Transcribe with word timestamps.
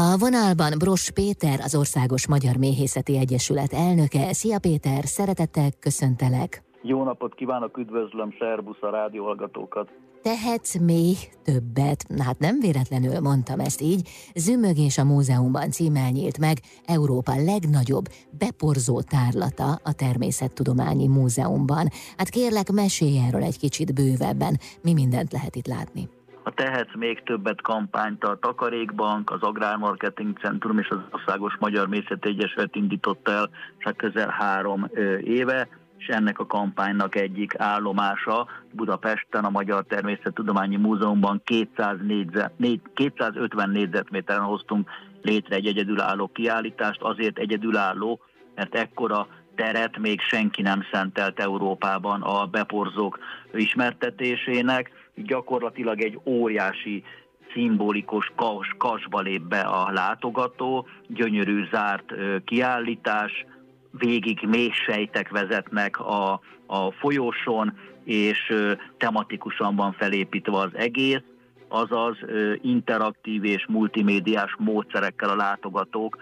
A 0.00 0.16
vonalban 0.18 0.72
Bros 0.78 1.10
Péter, 1.10 1.60
az 1.60 1.74
Országos 1.74 2.26
Magyar 2.26 2.56
Méhészeti 2.56 3.16
Egyesület 3.16 3.72
elnöke. 3.72 4.32
Szia 4.32 4.58
Péter, 4.58 5.04
szeretettel 5.04 5.70
köszöntelek. 5.80 6.62
Jó 6.82 7.04
napot 7.04 7.34
kívánok, 7.34 7.76
üdvözlöm, 7.76 8.34
szervusz 8.38 8.82
a 8.82 8.90
rádióhallgatókat. 8.90 9.88
Tehetsz 10.22 10.76
még 10.76 11.16
többet, 11.44 12.06
hát 12.18 12.38
nem 12.38 12.60
véletlenül 12.60 13.20
mondtam 13.20 13.60
ezt 13.60 13.80
így, 13.80 14.08
Zümögés 14.34 14.98
a 14.98 15.04
Múzeumban 15.04 15.70
címmel 15.70 16.10
nyílt 16.10 16.38
meg 16.38 16.56
Európa 16.84 17.32
legnagyobb 17.44 18.04
beporzó 18.38 19.00
tárlata 19.00 19.80
a 19.84 19.92
Természettudományi 19.92 21.06
Múzeumban. 21.06 21.88
Hát 22.16 22.28
kérlek, 22.28 22.72
mesélj 22.72 23.18
erről 23.26 23.42
egy 23.42 23.58
kicsit 23.58 23.94
bővebben, 23.94 24.58
mi 24.82 24.92
mindent 24.92 25.32
lehet 25.32 25.56
itt 25.56 25.66
látni 25.66 26.08
a 26.48 26.52
Tehetsz 26.54 26.94
még 26.94 27.22
többet 27.22 27.60
kampányt 27.60 28.24
a 28.24 28.38
Takarékbank, 28.40 29.30
az 29.30 29.42
Agrármarketing 29.42 30.38
Centrum 30.38 30.78
és 30.78 30.88
az 30.88 30.98
Országos 31.10 31.56
Magyar 31.58 31.88
Mészet 31.88 32.24
Egyesület 32.24 32.76
indított 32.76 33.28
el 33.28 33.50
csak 33.78 33.96
közel 33.96 34.28
három 34.28 34.90
éve, 35.20 35.68
és 35.98 36.06
ennek 36.06 36.38
a 36.38 36.46
kampánynak 36.46 37.14
egyik 37.14 37.54
állomása 37.58 38.46
Budapesten 38.72 39.44
a 39.44 39.50
Magyar 39.50 39.84
Természettudományi 39.84 40.76
Múzeumban 40.76 41.42
200 41.44 41.96
négyzet, 42.02 42.52
250 42.94 43.70
négyzetméteren 43.70 44.42
hoztunk 44.42 44.90
létre 45.22 45.56
egy 45.56 45.66
egyedülálló 45.66 46.30
kiállítást, 46.34 47.02
azért 47.02 47.38
egyedülálló, 47.38 48.20
mert 48.54 48.74
ekkora 48.74 49.26
teret 49.58 49.98
még 49.98 50.20
senki 50.20 50.62
nem 50.62 50.84
szentelt 50.92 51.40
Európában 51.40 52.22
a 52.22 52.46
beporzók 52.46 53.18
ismertetésének, 53.54 54.90
gyakorlatilag 55.14 56.00
egy 56.00 56.18
óriási 56.24 57.04
szimbolikus 57.52 58.32
kas, 58.36 58.74
kasba 58.78 59.20
lép 59.20 59.42
be 59.42 59.60
a 59.60 59.90
látogató, 59.92 60.86
gyönyörű 61.06 61.68
zárt 61.72 62.14
kiállítás, 62.44 63.46
végig 63.90 64.38
mély 64.48 64.70
sejtek 64.86 65.28
vezetnek 65.28 66.00
a, 66.00 66.40
a 66.66 66.90
folyóson, 66.90 67.78
és 68.04 68.54
tematikusan 68.96 69.76
van 69.76 69.92
felépítve 69.92 70.56
az 70.56 70.70
egész, 70.74 71.22
azaz 71.68 72.16
interaktív 72.62 73.44
és 73.44 73.66
multimédiás 73.68 74.54
módszerekkel 74.58 75.28
a 75.28 75.36
látogatók 75.36 76.16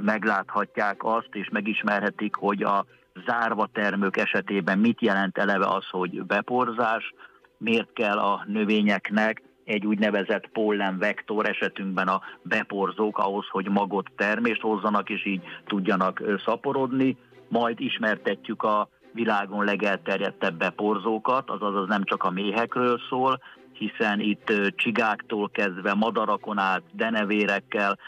megláthatják 0.00 1.04
azt, 1.04 1.28
és 1.32 1.48
megismerhetik, 1.48 2.34
hogy 2.34 2.62
a 2.62 2.84
zárva 3.26 3.68
termők 3.72 4.16
esetében 4.16 4.78
mit 4.78 5.00
jelent 5.00 5.38
eleve 5.38 5.66
az, 5.66 5.84
hogy 5.90 6.22
beporzás, 6.22 7.14
miért 7.58 7.92
kell 7.92 8.18
a 8.18 8.44
növényeknek 8.46 9.42
egy 9.64 9.86
úgynevezett 9.86 10.48
pollenvektor 10.48 11.48
esetünkben 11.48 12.08
a 12.08 12.20
beporzók 12.42 13.18
ahhoz, 13.18 13.46
hogy 13.50 13.68
magot 13.68 14.10
termést 14.16 14.60
hozzanak, 14.60 15.10
és 15.10 15.26
így 15.26 15.42
tudjanak 15.66 16.22
szaporodni. 16.44 17.16
Majd 17.48 17.80
ismertetjük 17.80 18.62
a 18.62 18.88
világon 19.12 19.64
legelterjedtebb 19.64 20.56
beporzókat, 20.58 21.50
azaz 21.50 21.74
az 21.74 21.88
nem 21.88 22.04
csak 22.04 22.24
a 22.24 22.30
méhekről 22.30 23.00
szól, 23.08 23.40
hiszen 23.72 24.20
itt 24.20 24.52
csigáktól 24.76 25.50
kezdve 25.50 25.94
madarakon 25.94 26.58
át, 26.58 26.82
denevérekkel, 26.92 27.98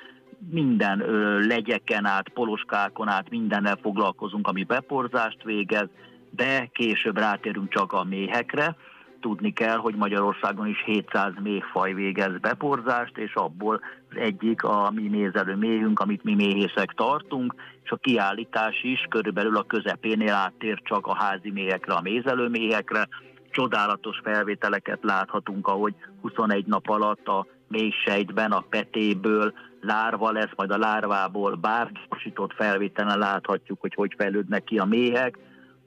minden 0.50 0.98
legyeken 1.46 2.04
át, 2.04 2.28
poloskákon 2.28 3.08
át, 3.08 3.30
mindennel 3.30 3.78
foglalkozunk, 3.82 4.48
ami 4.48 4.64
beporzást 4.64 5.42
végez, 5.42 5.88
de 6.30 6.68
később 6.72 7.18
rátérünk 7.18 7.70
csak 7.70 7.92
a 7.92 8.04
méhekre, 8.04 8.76
tudni 9.22 9.52
kell, 9.52 9.76
hogy 9.76 9.94
Magyarországon 9.94 10.66
is 10.66 10.82
700 10.84 11.32
méhfaj 11.42 11.92
végez 11.92 12.38
beporzást, 12.40 13.16
és 13.16 13.34
abból 13.34 13.80
az 14.10 14.16
egyik 14.16 14.62
a 14.62 14.90
mi 14.94 15.08
nézelő 15.08 15.54
méhünk, 15.54 16.00
amit 16.00 16.24
mi 16.24 16.34
méhészek 16.34 16.92
tartunk, 16.92 17.54
és 17.84 17.90
a 17.90 17.96
kiállítás 17.96 18.82
is 18.82 19.06
körülbelül 19.08 19.56
a 19.56 19.62
közepénél 19.62 20.32
áttér 20.32 20.80
csak 20.84 21.06
a 21.06 21.14
házi 21.14 21.50
méhekre, 21.50 21.94
a 21.94 22.00
mézelő 22.00 22.48
méhekre. 22.48 23.08
Csodálatos 23.50 24.20
felvételeket 24.22 24.98
láthatunk, 25.02 25.66
ahogy 25.66 25.94
21 26.20 26.66
nap 26.66 26.88
alatt 26.88 27.26
a 27.26 27.46
mélysejtben, 27.68 28.52
a 28.52 28.64
petéből 28.68 29.52
lárva 29.82 30.32
lesz, 30.32 30.50
majd 30.56 30.70
a 30.70 30.78
lárvából 30.78 31.54
bár 31.54 31.90
gyorsított 32.08 32.52
felvételen 32.52 33.18
láthatjuk, 33.18 33.80
hogy 33.80 33.94
hogy 33.94 34.14
fejlődnek 34.16 34.64
ki 34.64 34.78
a 34.78 34.84
méhek, 34.84 35.38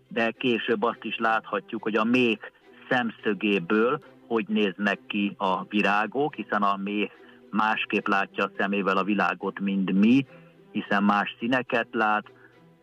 de 0.07 0.31
később 0.31 0.83
azt 0.83 1.03
is 1.03 1.17
láthatjuk, 1.17 1.83
hogy 1.83 1.95
a 1.95 2.03
méh 2.03 2.37
szemszögéből 2.89 3.99
hogy 4.27 4.45
néznek 4.47 4.99
ki 5.07 5.35
a 5.37 5.63
virágok, 5.63 6.35
hiszen 6.35 6.61
a 6.61 6.75
méh 6.75 7.09
másképp 7.49 8.07
látja 8.07 8.43
a 8.43 8.51
szemével 8.57 8.97
a 8.97 9.03
világot, 9.03 9.59
mint 9.59 9.91
mi, 9.91 10.25
hiszen 10.71 11.03
más 11.03 11.35
színeket 11.39 11.87
lát, 11.91 12.25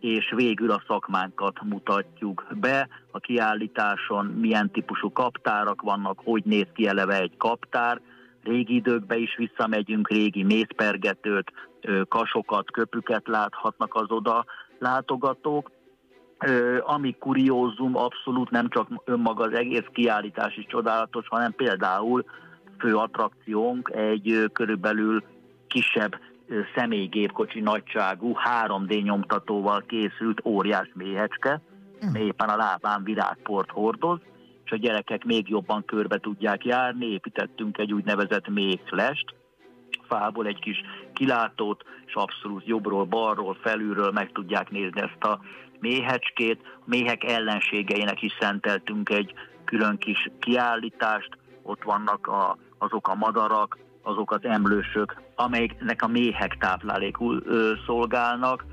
és 0.00 0.32
végül 0.36 0.70
a 0.70 0.82
szakmánkat 0.86 1.62
mutatjuk 1.62 2.46
be. 2.60 2.88
A 3.10 3.18
kiállításon 3.18 4.26
milyen 4.26 4.70
típusú 4.70 5.12
kaptárak 5.12 5.82
vannak, 5.82 6.20
hogy 6.24 6.42
néz 6.44 6.66
ki 6.74 6.86
eleve 6.86 7.20
egy 7.20 7.36
kaptár. 7.36 8.00
Régi 8.42 8.74
időkbe 8.74 9.16
is 9.16 9.36
visszamegyünk, 9.36 10.08
régi 10.08 10.42
mészpergetőt, 10.42 11.52
kasokat, 12.08 12.70
köpüket 12.70 13.28
láthatnak 13.28 13.94
az 13.94 14.10
oda 14.10 14.44
látogatók 14.78 15.70
ami 16.80 17.16
kuriózum 17.18 17.96
abszolút 17.96 18.50
nem 18.50 18.68
csak 18.68 18.88
önmaga 19.04 19.44
az 19.44 19.52
egész 19.52 19.86
kiállítás 19.92 20.56
is 20.56 20.66
csodálatos, 20.66 21.28
hanem 21.28 21.52
például 21.52 22.24
fő 22.78 22.96
attrakciónk 22.96 23.90
egy 23.94 24.50
körülbelül 24.52 25.22
kisebb 25.66 26.18
személygépkocsi 26.74 27.60
nagyságú 27.60 28.34
3D 28.64 29.02
nyomtatóval 29.02 29.84
készült 29.86 30.40
óriás 30.44 30.90
méhecske, 30.94 31.60
mm. 32.06 32.14
éppen 32.14 32.48
a 32.48 32.56
lábán 32.56 33.04
virágport 33.04 33.70
hordoz, 33.70 34.18
és 34.64 34.70
a 34.70 34.76
gyerekek 34.76 35.24
még 35.24 35.48
jobban 35.48 35.84
körbe 35.84 36.18
tudják 36.18 36.64
járni, 36.64 37.06
építettünk 37.06 37.78
egy 37.78 37.92
úgynevezett 37.92 38.48
méhlest, 38.48 39.34
fából 40.08 40.46
egy 40.46 40.58
kis 40.58 40.80
kilátót, 41.12 41.84
és 42.06 42.14
abszolút 42.14 42.66
jobbról, 42.66 43.04
balról, 43.04 43.56
felülről 43.60 44.10
meg 44.10 44.32
tudják 44.32 44.70
nézni 44.70 45.00
ezt 45.00 45.24
a 45.24 45.40
méhecskét, 45.80 46.60
a 46.64 46.82
méhek 46.84 47.24
ellenségeinek 47.24 48.22
is 48.22 48.32
szenteltünk 48.40 49.08
egy 49.08 49.34
külön 49.64 49.98
kis 49.98 50.30
kiállítást, 50.38 51.38
ott 51.62 51.82
vannak 51.82 52.26
a, 52.26 52.56
azok 52.78 53.08
a 53.08 53.14
madarak, 53.14 53.78
azok 54.02 54.30
az 54.32 54.44
emlősök, 54.44 55.22
amelyeknek 55.34 56.02
a 56.02 56.06
méhek 56.06 56.56
táplálékul 56.58 57.42
ö, 57.46 57.72
szolgálnak. 57.86 58.64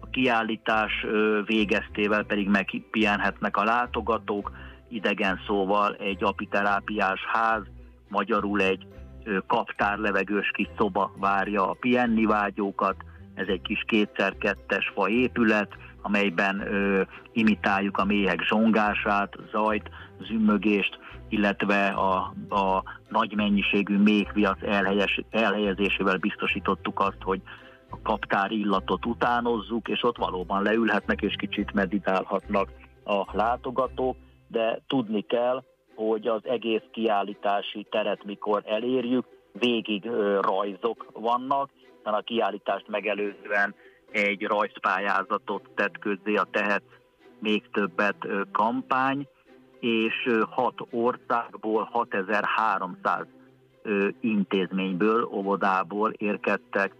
A 0.00 0.10
kiállítás 0.10 0.92
ö, 1.04 1.40
végeztével 1.46 2.24
pedig 2.24 2.48
megpihenhetnek 2.48 3.56
a 3.56 3.64
látogatók, 3.64 4.50
idegen 4.96 5.40
szóval 5.46 5.94
egy 5.94 6.24
apiterápiás 6.24 7.20
ház, 7.32 7.62
magyarul 8.08 8.60
egy 8.60 8.86
ö, 9.24 9.38
kaptárlevegős 9.46 10.50
kis 10.50 10.68
szoba 10.76 11.12
várja 11.16 11.70
a 11.70 11.76
pihenni 11.80 12.24
vágyókat, 12.24 12.96
ez 13.34 13.46
egy 13.48 13.62
kis 13.62 13.84
kétszer-kettes 13.86 14.92
fa 14.94 15.08
épület, 15.08 15.68
amelyben 16.02 16.60
ö, 16.60 17.02
imitáljuk 17.32 17.98
a 17.98 18.04
méhek 18.04 18.42
zsongását, 18.42 19.36
zajt, 19.52 19.90
zümmögést, 20.20 20.98
illetve 21.28 21.86
a, 21.86 22.14
a 22.48 22.82
nagy 23.08 23.34
mennyiségű 23.34 23.98
méhviac 23.98 24.62
elhelyes, 24.62 25.20
elhelyezésével 25.30 26.16
biztosítottuk 26.16 27.00
azt, 27.00 27.22
hogy 27.22 27.40
a 27.90 27.96
kaptár 28.02 28.50
illatot 28.50 29.06
utánozzuk, 29.06 29.88
és 29.88 30.02
ott 30.02 30.16
valóban 30.16 30.62
leülhetnek 30.62 31.22
és 31.22 31.34
kicsit 31.38 31.72
meditálhatnak 31.72 32.68
a 33.04 33.36
látogatók, 33.36 34.16
de 34.56 34.80
tudni 34.86 35.20
kell, 35.20 35.62
hogy 35.94 36.26
az 36.26 36.40
egész 36.44 36.82
kiállítási 36.92 37.86
teret 37.90 38.24
mikor 38.24 38.62
elérjük, 38.66 39.24
végig 39.52 40.04
rajzok 40.40 41.06
vannak, 41.12 41.70
hiszen 41.96 42.14
a 42.14 42.20
kiállítást 42.20 42.88
megelőzően 42.88 43.74
egy 44.10 44.42
rajzpályázatot 44.42 45.70
tett 45.74 45.98
közzé 45.98 46.34
a 46.34 46.46
Tehet 46.50 46.82
még 47.38 47.70
többet 47.72 48.26
kampány, 48.52 49.28
és 49.80 50.30
hat 50.50 50.74
országból 50.90 51.88
6300 51.92 53.26
intézményből, 54.20 55.28
óvodából 55.32 56.10
érkeztek 56.10 56.94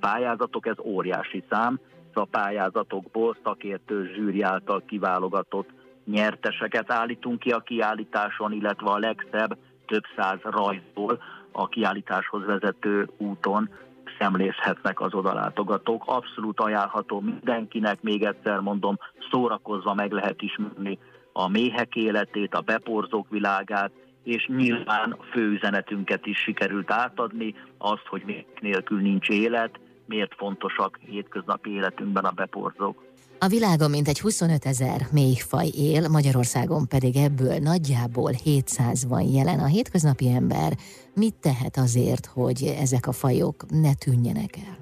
pályázatok, 0.00 0.66
ez 0.66 0.78
óriási 0.84 1.44
szám. 1.50 1.80
A 2.14 2.24
pályázatokból 2.24 3.36
szakértő 3.44 4.12
zsűri 4.14 4.42
által 4.42 4.82
kiválogatott 4.86 5.68
nyerteseket 6.10 6.92
állítunk 6.92 7.38
ki 7.38 7.50
a 7.50 7.58
kiállításon, 7.58 8.52
illetve 8.52 8.90
a 8.90 8.98
legszebb 8.98 9.58
több 9.86 10.04
száz 10.16 10.38
rajzból 10.42 11.22
a 11.52 11.68
kiállításhoz 11.68 12.44
vezető 12.44 13.08
úton 13.16 13.70
szemlézhetnek 14.18 15.00
az 15.00 15.14
odalátogatók. 15.14 16.02
Abszolút 16.06 16.60
ajánlható 16.60 17.20
mindenkinek, 17.20 18.02
még 18.02 18.22
egyszer 18.22 18.58
mondom, 18.58 18.98
szórakozva 19.30 19.94
meg 19.94 20.12
lehet 20.12 20.42
ismerni 20.42 20.98
a 21.32 21.48
méhek 21.48 21.96
életét, 21.96 22.54
a 22.54 22.60
beporzók 22.60 23.30
világát, 23.30 23.90
és 24.24 24.46
nyilván 24.46 25.12
a 25.12 25.22
főüzenetünket 25.22 26.26
is 26.26 26.38
sikerült 26.38 26.90
átadni, 26.90 27.54
azt, 27.78 28.06
hogy 28.06 28.22
még 28.26 28.46
nélkül 28.60 29.00
nincs 29.00 29.28
élet, 29.28 29.80
miért 30.06 30.34
fontosak 30.34 30.98
hétköznapi 31.06 31.70
életünkben 31.70 32.24
a 32.24 32.30
beporzók. 32.30 33.07
A 33.40 33.48
világon 33.48 33.90
mintegy 33.90 34.20
25 34.20 34.64
ezer 34.64 35.00
méhfaj 35.12 35.66
él, 35.66 36.08
Magyarországon 36.08 36.88
pedig 36.88 37.16
ebből 37.16 37.56
nagyjából 37.58 38.30
700 38.30 39.06
van 39.08 39.22
jelen. 39.22 39.58
A 39.58 39.66
hétköznapi 39.66 40.28
ember 40.30 40.72
mit 41.14 41.34
tehet 41.34 41.76
azért, 41.76 42.26
hogy 42.26 42.74
ezek 42.80 43.06
a 43.06 43.12
fajok 43.12 43.56
ne 43.68 43.94
tűnjenek 43.94 44.56
el? 44.66 44.76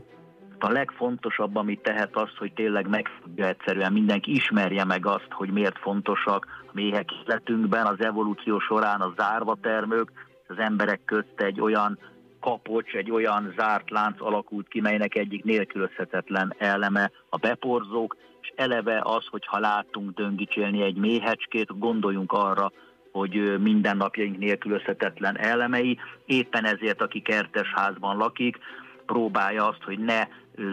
A 0.58 0.70
legfontosabb, 0.70 1.56
amit 1.56 1.82
tehet 1.82 2.16
az, 2.16 2.30
hogy 2.38 2.52
tényleg 2.52 2.88
megfogja 2.88 3.46
egyszerűen 3.46 3.92
mindenki 3.92 4.30
ismerje 4.34 4.84
meg 4.84 5.06
azt, 5.06 5.28
hogy 5.30 5.50
miért 5.50 5.78
fontosak 5.78 6.46
a 6.66 6.70
méhek 6.72 7.08
életünkben, 7.26 7.86
az 7.86 8.00
evolúció 8.04 8.58
során 8.58 9.00
a 9.00 9.14
zárva 9.16 9.56
termők, 9.60 10.12
az 10.48 10.58
emberek 10.58 11.00
közt 11.04 11.34
egy 11.36 11.60
olyan 11.60 11.98
kapocs, 12.46 12.94
egy 12.94 13.10
olyan 13.10 13.54
zárt 13.56 13.90
lánc 13.90 14.20
alakult 14.20 14.68
ki, 14.68 14.80
melynek 14.80 15.14
egyik 15.14 15.44
nélkülözhetetlen 15.44 16.54
eleme 16.58 17.10
a 17.28 17.36
beporzók, 17.36 18.16
és 18.42 18.52
eleve 18.56 19.00
az, 19.04 19.26
hogy 19.30 19.46
ha 19.46 19.58
látunk 19.58 20.14
döngicsélni 20.14 20.82
egy 20.82 20.96
méhecskét, 20.96 21.78
gondoljunk 21.78 22.32
arra, 22.32 22.72
hogy 23.12 23.60
mindennapjaink 23.60 24.38
nélkülözhetetlen 24.38 25.38
elemei. 25.38 25.98
Éppen 26.26 26.64
ezért, 26.64 27.02
aki 27.02 27.20
kertes 27.20 27.72
házban 27.74 28.16
lakik, 28.16 28.58
próbálja 29.06 29.68
azt, 29.68 29.82
hogy 29.82 29.98
ne 29.98 30.22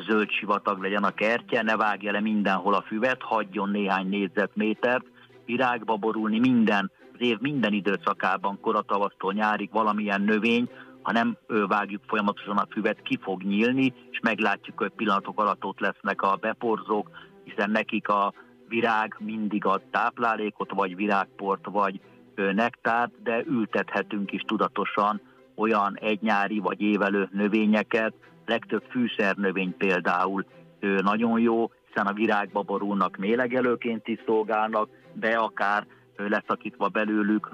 zöld 0.08 0.30
sivatag 0.30 0.82
legyen 0.82 1.04
a 1.04 1.14
kertje, 1.14 1.62
ne 1.62 1.76
vágja 1.76 2.12
le 2.12 2.20
mindenhol 2.20 2.74
a 2.74 2.86
füvet, 2.88 3.22
hagyjon 3.22 3.70
néhány 3.70 4.08
négyzetmétert, 4.08 5.06
virágba 5.46 5.96
borulni 5.96 6.40
minden, 6.40 6.92
az 7.14 7.20
év 7.20 7.38
minden 7.40 7.74
időszakában, 7.74 8.60
koratavasztól 8.62 9.34
nyárig 9.34 9.70
valamilyen 9.72 10.22
növény, 10.22 10.70
ha 11.04 11.12
nem 11.12 11.38
vágjuk 11.68 12.02
folyamatosan 12.08 12.58
a 12.58 12.68
füvet, 12.70 13.02
ki 13.02 13.20
fog 13.22 13.42
nyílni, 13.42 13.94
és 14.12 14.20
meglátjuk, 14.22 14.78
hogy 14.78 14.92
pillanatok 14.96 15.40
alatt 15.40 15.66
ott 15.66 15.80
lesznek 15.80 16.22
a 16.22 16.36
beporzók, 16.36 17.10
hiszen 17.44 17.70
nekik 17.70 18.08
a 18.08 18.34
virág 18.68 19.16
mindig 19.20 19.66
ad 19.66 19.82
táplálékot, 19.92 20.72
vagy 20.72 20.96
virágport, 20.96 21.66
vagy 21.66 22.00
nektárt, 22.36 23.12
de 23.24 23.44
ültethetünk 23.46 24.32
is 24.32 24.42
tudatosan 24.42 25.22
olyan 25.56 25.98
egynyári 26.02 26.60
vagy 26.60 26.82
évelő 26.82 27.30
növényeket, 27.32 28.14
legtöbb 28.46 28.84
fűszernövény 28.90 29.78
például. 29.78 30.46
Nagyon 30.80 31.40
jó, 31.40 31.72
hiszen 31.88 32.08
a 32.08 32.14
virágba 32.14 32.62
borulnak 32.62 33.18
mélegelőként 33.18 34.08
is 34.08 34.20
szolgálnak, 34.26 34.90
de 35.14 35.36
akár 35.38 35.86
leszakítva 36.16 36.88
belőlük 36.88 37.50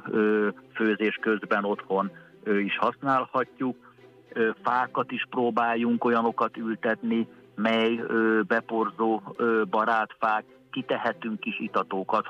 főzés 0.74 1.16
közben 1.22 1.64
otthon 1.64 2.12
is 2.46 2.78
használhatjuk. 2.78 3.76
Fákat 4.64 5.12
is 5.12 5.28
próbáljunk 5.30 6.04
olyanokat 6.04 6.58
ültetni, 6.58 7.28
mely 7.56 8.04
beporzó 8.48 9.22
barátfák, 9.70 10.44
kitehetünk 10.72 11.40
kis 11.40 11.60
itatókat, 11.60 12.26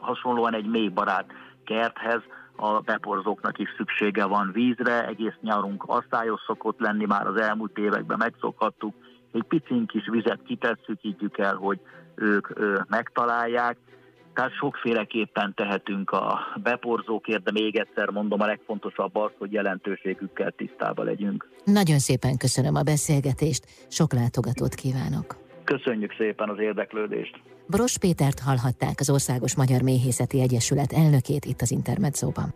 hasonlóan 0.00 0.54
egy 0.54 0.66
mély 0.66 0.88
barát 0.88 1.26
kerthez, 1.64 2.20
a 2.56 2.80
beporzóknak 2.80 3.58
is 3.58 3.68
szüksége 3.76 4.24
van 4.24 4.50
vízre, 4.52 5.06
egész 5.06 5.36
nyarunk 5.40 5.84
asszályos 5.86 6.40
szokott 6.46 6.80
lenni, 6.80 7.04
már 7.04 7.26
az 7.26 7.36
elmúlt 7.36 7.78
években 7.78 8.18
megszokhattuk, 8.18 8.94
egy 9.32 9.42
picink 9.42 9.86
kis 9.86 10.08
vizet 10.10 10.40
kitesszük, 10.46 11.00
higgyük 11.00 11.38
el, 11.38 11.54
hogy 11.54 11.80
ők 12.14 12.48
megtalálják, 12.88 13.76
tehát 14.34 14.52
sokféleképpen 14.52 15.52
tehetünk 15.54 16.10
a 16.10 16.38
beporzókért, 16.62 17.42
de 17.42 17.50
még 17.52 17.76
egyszer 17.76 18.08
mondom, 18.08 18.40
a 18.40 18.46
legfontosabb 18.46 19.16
az, 19.16 19.30
hogy 19.38 19.52
jelentőségükkel 19.52 20.52
tisztába 20.56 21.02
legyünk. 21.02 21.48
Nagyon 21.64 21.98
szépen 21.98 22.36
köszönöm 22.36 22.74
a 22.74 22.82
beszélgetést, 22.82 23.66
sok 23.88 24.12
látogatót 24.12 24.74
kívánok. 24.74 25.36
Köszönjük 25.64 26.14
szépen 26.18 26.48
az 26.48 26.58
érdeklődést. 26.58 27.40
Bros 27.66 27.98
Pétert 27.98 28.40
hallhatták 28.40 29.00
az 29.00 29.10
Országos 29.10 29.56
Magyar 29.56 29.82
Méhészeti 29.82 30.40
Egyesület 30.40 30.92
elnökét 30.92 31.44
itt 31.44 31.60
az 31.60 31.70
Intermedzóban. 31.70 32.54